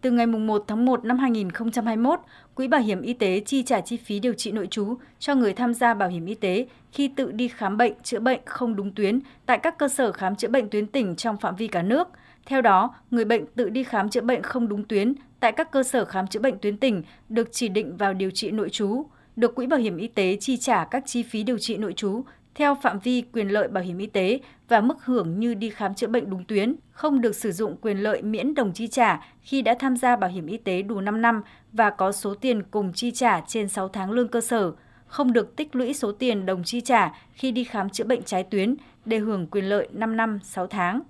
[0.00, 2.20] Từ ngày 1 tháng 1 năm 2021,
[2.54, 5.52] Quỹ Bảo hiểm Y tế chi trả chi phí điều trị nội trú cho người
[5.52, 8.94] tham gia bảo hiểm y tế khi tự đi khám bệnh, chữa bệnh không đúng
[8.94, 12.08] tuyến tại các cơ sở khám chữa bệnh tuyến tỉnh trong phạm vi cả nước.
[12.46, 15.82] Theo đó, người bệnh tự đi khám chữa bệnh không đúng tuyến tại các cơ
[15.82, 19.06] sở khám chữa bệnh tuyến tỉnh được chỉ định vào điều trị nội trú,
[19.36, 22.24] được Quỹ Bảo hiểm Y tế chi trả các chi phí điều trị nội trú
[22.58, 25.94] theo phạm vi quyền lợi bảo hiểm y tế và mức hưởng như đi khám
[25.94, 29.62] chữa bệnh đúng tuyến, không được sử dụng quyền lợi miễn đồng chi trả khi
[29.62, 31.42] đã tham gia bảo hiểm y tế đủ 5 năm
[31.72, 34.72] và có số tiền cùng chi trả trên 6 tháng lương cơ sở,
[35.06, 38.42] không được tích lũy số tiền đồng chi trả khi đi khám chữa bệnh trái
[38.42, 41.00] tuyến để hưởng quyền lợi 5 năm 6 tháng.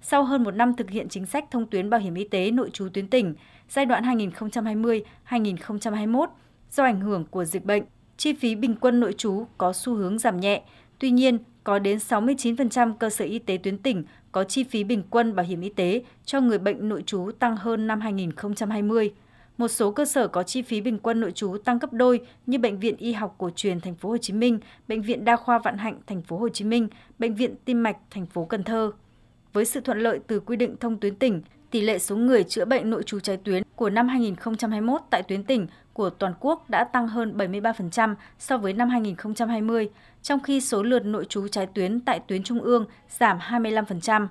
[0.00, 2.70] Sau hơn một năm thực hiện chính sách thông tuyến bảo hiểm y tế nội
[2.70, 3.34] trú tuyến tỉnh
[3.68, 4.18] giai đoạn
[5.28, 6.26] 2020-2021
[6.70, 7.82] do ảnh hưởng của dịch bệnh,
[8.16, 10.62] chi phí bình quân nội trú có xu hướng giảm nhẹ,
[10.98, 15.02] Tuy nhiên, có đến 69% cơ sở y tế tuyến tỉnh có chi phí bình
[15.10, 19.12] quân bảo hiểm y tế cho người bệnh nội trú tăng hơn năm 2020.
[19.58, 22.58] Một số cơ sở có chi phí bình quân nội trú tăng gấp đôi như
[22.58, 25.58] Bệnh viện Y học cổ truyền thành phố Hồ Chí Minh, Bệnh viện Đa khoa
[25.58, 28.92] Vạn Hạnh thành phố Hồ Chí Minh, Bệnh viện Tim mạch thành phố Cần Thơ.
[29.52, 31.42] Với sự thuận lợi từ quy định thông tuyến tỉnh,
[31.74, 35.44] tỷ lệ số người chữa bệnh nội trú trái tuyến của năm 2021 tại tuyến
[35.44, 39.90] tỉnh của toàn quốc đã tăng hơn 73% so với năm 2020,
[40.22, 42.86] trong khi số lượt nội trú trái tuyến tại tuyến trung ương
[43.18, 44.26] giảm 25%.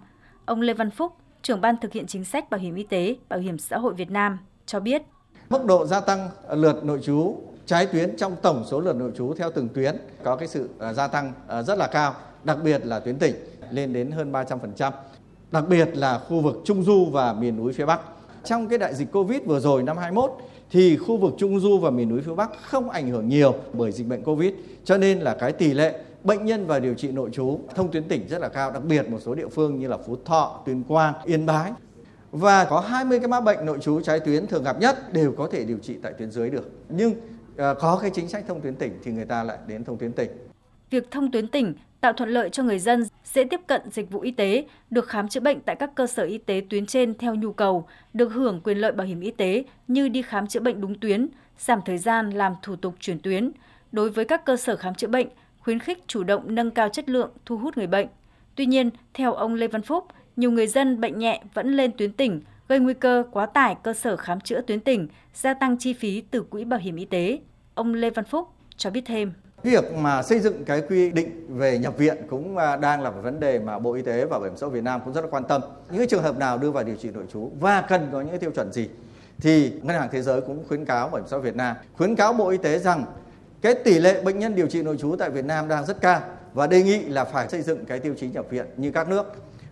[0.46, 3.40] Ông Lê Văn Phúc, trưởng ban thực hiện chính sách bảo hiểm y tế, bảo
[3.40, 5.02] hiểm xã hội Việt Nam cho biết.
[5.50, 9.34] Mức độ gia tăng lượt nội trú trái tuyến trong tổng số lượt nội trú
[9.34, 12.86] theo từng tuyến có cái sự à, gia tăng à, rất là cao, đặc biệt
[12.86, 13.36] là tuyến tỉnh
[13.72, 14.92] lên đến hơn 300%,
[15.54, 18.02] đặc biệt là khu vực Trung Du và miền núi phía Bắc.
[18.44, 20.32] Trong cái đại dịch Covid vừa rồi năm 21
[20.72, 23.92] thì khu vực Trung Du và miền núi phía Bắc không ảnh hưởng nhiều bởi
[23.92, 27.30] dịch bệnh Covid, cho nên là cái tỷ lệ bệnh nhân và điều trị nội
[27.34, 29.98] trú thông tuyến tỉnh rất là cao, đặc biệt một số địa phương như là
[29.98, 31.72] Phú Thọ, Tuyên Quang, Yên Bái.
[32.32, 35.48] Và có 20 cái mã bệnh nội trú trái tuyến thường gặp nhất đều có
[35.52, 36.72] thể điều trị tại tuyến dưới được.
[36.90, 37.14] Nhưng
[37.58, 40.12] ờ, có cái chính sách thông tuyến tỉnh thì người ta lại đến thông tuyến
[40.12, 40.30] tỉnh.
[40.90, 44.20] Việc thông tuyến tỉnh tạo thuận lợi cho người dân dễ tiếp cận dịch vụ
[44.20, 47.36] y tế, được khám chữa bệnh tại các cơ sở y tế tuyến trên theo
[47.36, 50.82] nhu cầu, được hưởng quyền lợi bảo hiểm y tế như đi khám chữa bệnh
[50.82, 51.28] đúng tuyến,
[51.58, 53.52] giảm thời gian làm thủ tục chuyển tuyến.
[53.92, 55.28] Đối với các cơ sở khám chữa bệnh,
[55.60, 58.08] khuyến khích chủ động nâng cao chất lượng, thu hút người bệnh.
[58.56, 62.12] Tuy nhiên, theo ông Lê Văn Phúc, nhiều người dân bệnh nhẹ vẫn lên tuyến
[62.12, 65.94] tỉnh, gây nguy cơ quá tải cơ sở khám chữa tuyến tỉnh, gia tăng chi
[65.94, 67.40] phí từ quỹ bảo hiểm y tế.
[67.74, 69.34] Ông Lê Văn Phúc cho biết thêm.
[69.64, 73.22] Việc mà xây dựng cái quy định về nhập viện cũng à, đang là một
[73.24, 75.22] vấn đề mà Bộ Y tế và Bảo hiểm xã hội Việt Nam cũng rất
[75.22, 75.62] là quan tâm.
[75.92, 78.52] Những trường hợp nào đưa vào điều trị nội trú và cần có những tiêu
[78.52, 78.90] chuẩn gì
[79.38, 82.16] thì Ngân hàng Thế giới cũng khuyến cáo Bảo hiểm xã hội Việt Nam khuyến
[82.16, 83.06] cáo Bộ Y tế rằng
[83.62, 86.22] cái tỷ lệ bệnh nhân điều trị nội trú tại Việt Nam đang rất cao
[86.54, 89.26] và đề nghị là phải xây dựng cái tiêu chí nhập viện như các nước.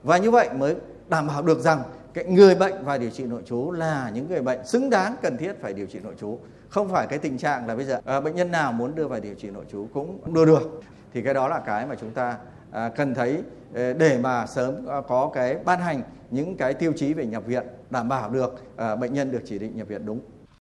[0.03, 0.75] Và như vậy mới
[1.09, 4.41] đảm bảo được rằng cái người bệnh vào điều trị nội trú là những người
[4.41, 6.40] bệnh xứng đáng cần thiết phải điều trị nội trú
[6.72, 9.20] không phải cái tình trạng là bây giờ à, bệnh nhân nào muốn đưa vào
[9.20, 10.82] điều trị nội trú cũng đưa được.
[11.14, 12.38] Thì cái đó là cái mà chúng ta
[12.72, 13.44] à, cần thấy
[13.74, 17.46] ờ, để mà sớm ờ, có cái ban hành những cái tiêu chí về nhập
[17.46, 20.20] viện đảm bảo được à, bệnh nhân được chỉ định nhập viện đúng.